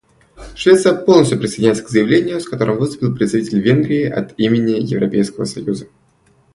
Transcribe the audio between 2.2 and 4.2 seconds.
с которым выступил представитель Венгрии